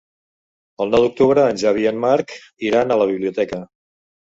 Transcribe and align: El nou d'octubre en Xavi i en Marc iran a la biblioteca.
El 0.85 0.89
nou 0.95 1.03
d'octubre 1.05 1.43
en 1.51 1.61
Xavi 1.65 1.85
i 1.87 1.91
en 1.91 2.01
Marc 2.07 2.35
iran 2.71 2.91
a 2.91 3.01
la 3.05 3.11
biblioteca. 3.15 3.63